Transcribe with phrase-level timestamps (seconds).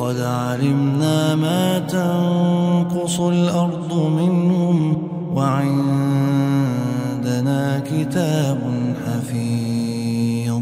[0.00, 5.02] قد علمنا ما تنقص الأرض منهم
[5.34, 6.62] وعندنا
[7.90, 8.58] كتاب
[9.06, 10.60] حفيظ.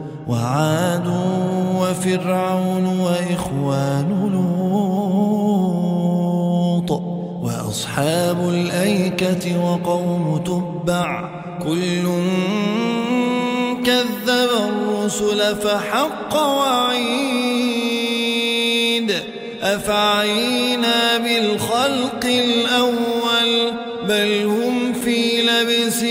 [0.27, 1.07] وعاد
[1.75, 4.29] وفرعون وإخوان
[6.81, 7.01] لوط
[7.43, 11.29] وأصحاب الأيكة وقوم تبع
[11.63, 12.03] كل
[13.85, 17.51] كذب الرسل فحق وعيد
[19.61, 23.71] أفعينا بالخلق الأول
[24.07, 26.03] بل هم في لبس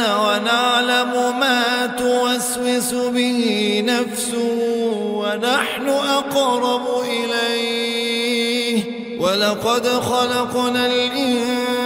[0.01, 4.59] ونعلم ما توسوس به نفسه
[4.99, 8.83] ونحن أقرب إليه.
[9.19, 11.81] ولقد خلقنا الإنسان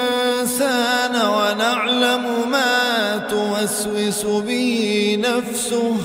[1.16, 5.96] ونعلم ما توسوس به نفسه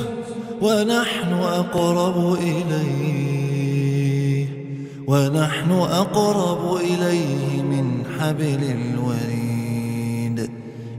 [0.60, 3.34] ونحن أقرب إليه.
[5.06, 10.50] ونحن أقرب إليه من حبل الوريد.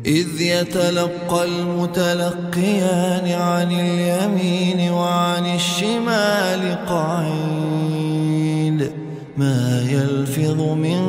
[0.05, 8.91] إذ يتلقى المتلقيان عن اليمين وعن الشمال قعيد.
[9.37, 11.01] ما يلفظ من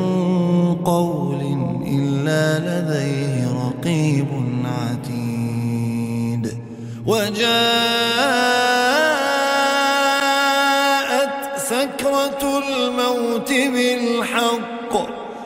[0.85, 1.41] قول
[1.87, 4.27] إلا لديه رقيب
[4.65, 6.57] عتيد.
[7.05, 7.47] وجاءت
[11.57, 15.16] سكرة الموت بالحق.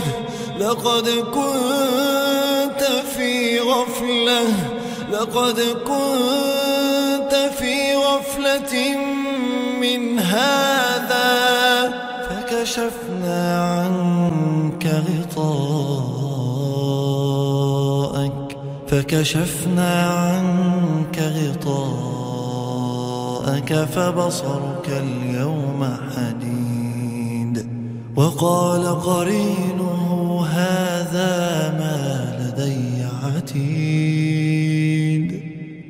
[0.60, 2.84] لقد كنت
[3.16, 4.46] في غفلة
[5.12, 8.98] لقد كنت في غفلة
[9.82, 11.30] من هذا
[12.30, 15.94] فكشفنا عنك غطاءك
[18.88, 22.13] فكشفنا عنك غطاءك.
[23.86, 27.68] فبصرك اليوم حديد
[28.16, 32.00] وقال قرينه هذا ما
[32.40, 34.64] لدي عتيد.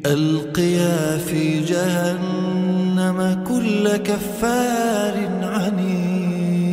[0.06, 6.64] ألقيا في جهنم كل كفار عنيد.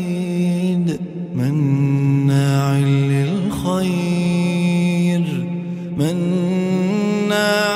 [1.34, 4.00] مناع للخير
[5.98, 7.69] مناع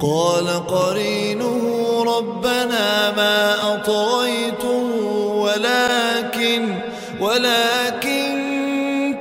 [0.00, 1.62] قال قرينه
[2.06, 4.82] ربنا ما أطغيته
[5.34, 6.74] ولكن
[7.20, 8.34] ولكن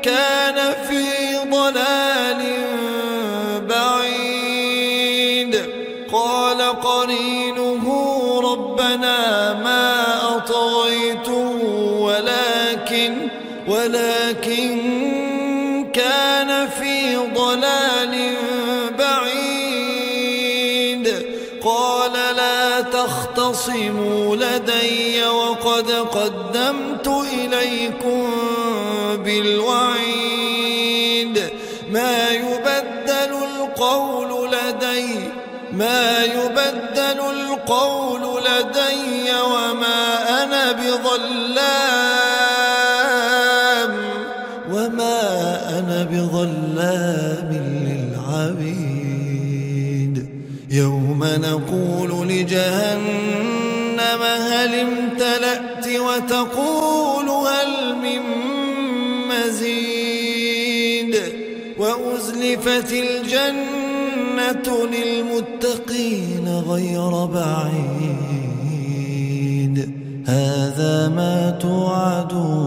[0.03, 1.05] كان في
[1.51, 2.41] ضلال
[3.69, 5.53] بعيد.
[6.11, 7.85] قال قرينه
[8.41, 10.05] ربنا ما
[10.37, 11.49] أطغيته
[11.99, 13.27] ولكن
[13.67, 14.77] ولكن
[15.93, 18.66] كان في ضلال بعيد
[23.07, 28.29] تختصموا لدي وقد قدمت إليكم
[29.25, 30.65] بالوعيد.
[31.91, 35.29] ما يبدل القول لدي
[35.71, 39.99] ما يبدل القول لدي وما
[40.43, 42.07] أنا بظلام.
[44.71, 45.19] وما
[45.79, 47.49] أنا بظلام
[47.87, 49.46] للعبيد.
[50.69, 58.21] يوم نقول لجهنم هل امتلأت وتقول هل من
[59.29, 61.15] مزيد
[61.77, 68.17] وأزلفت الجنة للمتقين غير بعيد
[70.27, 72.66] هذا ما توعدون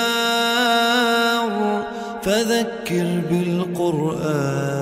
[2.23, 4.81] فذكر بالقرآن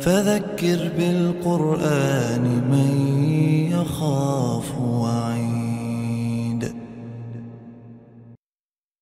[0.00, 2.90] فذكر بالقرآن من
[3.72, 4.63] يخاف.